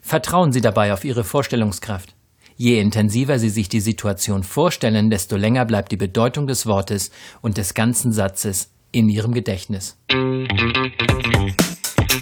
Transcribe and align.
Vertrauen 0.00 0.52
Sie 0.52 0.60
dabei 0.60 0.92
auf 0.92 1.04
Ihre 1.04 1.24
Vorstellungskraft. 1.24 2.14
Je 2.56 2.80
intensiver 2.80 3.38
Sie 3.38 3.50
sich 3.50 3.68
die 3.68 3.80
Situation 3.80 4.42
vorstellen, 4.42 5.10
desto 5.10 5.36
länger 5.36 5.64
bleibt 5.66 5.92
die 5.92 5.96
Bedeutung 5.96 6.46
des 6.46 6.66
Wortes 6.66 7.10
und 7.42 7.58
des 7.58 7.74
ganzen 7.74 8.12
Satzes 8.12 8.70
in 8.92 9.08
Ihrem 9.08 9.34
Gedächtnis. 9.34 9.98